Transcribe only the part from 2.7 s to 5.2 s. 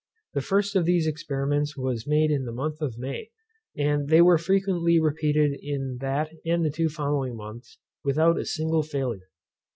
of May; and they were frequently